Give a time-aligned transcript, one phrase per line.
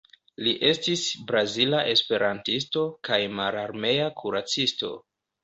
[0.45, 4.93] Li estis brazila esperantisto kaj mararmea kuracisto.